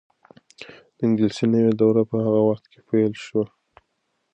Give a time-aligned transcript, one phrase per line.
[0.95, 3.51] د انګلیسي نوې دوره په هغه وخت کې پیل شوې وه.